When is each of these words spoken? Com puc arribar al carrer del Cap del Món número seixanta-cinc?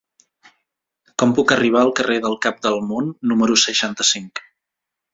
Com 1.23 1.35
puc 1.41 1.53
arribar 1.57 1.85
al 1.87 1.95
carrer 2.01 2.17
del 2.25 2.39
Cap 2.49 2.59
del 2.67 2.81
Món 2.89 3.15
número 3.35 3.63
seixanta-cinc? 3.69 4.47